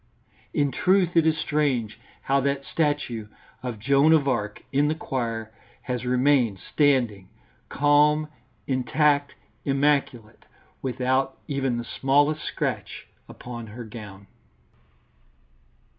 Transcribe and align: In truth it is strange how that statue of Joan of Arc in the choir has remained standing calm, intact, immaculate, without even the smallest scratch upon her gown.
In 0.51 0.71
truth 0.71 1.15
it 1.15 1.27
is 1.27 1.37
strange 1.37 1.99
how 2.23 2.39
that 2.39 2.65
statue 2.65 3.27
of 3.61 3.77
Joan 3.77 4.13
of 4.13 4.27
Arc 4.27 4.63
in 4.71 4.87
the 4.87 4.95
choir 4.95 5.51
has 5.83 6.05
remained 6.07 6.57
standing 6.73 7.29
calm, 7.69 8.27
intact, 8.65 9.35
immaculate, 9.63 10.45
without 10.81 11.37
even 11.47 11.77
the 11.77 11.83
smallest 11.85 12.43
scratch 12.43 13.05
upon 13.29 13.67
her 13.67 13.83
gown. 13.83 14.25